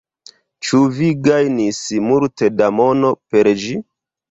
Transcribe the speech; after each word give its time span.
Ĉu 0.67 0.79
vi 0.95 1.09
gajnis 1.27 1.83
multe 2.07 2.51
da 2.63 2.73
mono 2.81 3.15
per 3.31 3.53
ĝi? 3.67 3.79